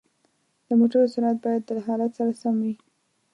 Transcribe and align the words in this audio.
د 0.67 0.69
موټرو 0.79 1.11
سرعت 1.13 1.37
باید 1.45 1.61
د 1.67 1.71
حالت 1.87 2.11
سره 2.17 2.31
سم 2.41 2.55
وي. 2.65 2.73